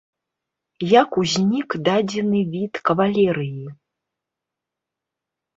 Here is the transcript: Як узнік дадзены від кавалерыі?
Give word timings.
Як 1.01 1.09
узнік 1.23 1.69
дадзены 1.89 2.41
від 2.55 2.73
кавалерыі? 2.91 3.65